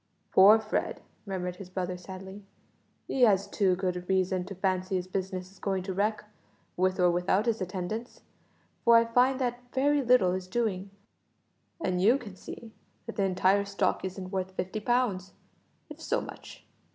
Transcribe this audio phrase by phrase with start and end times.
[0.31, 2.43] "Poor Fred!" murmured his brother sadly;
[3.07, 6.23] "he has too good reason to fancy his business is going to wreck,
[6.75, 8.21] with or without his attendance,
[8.83, 10.89] for I find that very little is doing,
[11.79, 12.71] and you can see
[13.05, 15.33] that the entire stock isn't worth fifty pounds
[15.87, 16.65] if so much.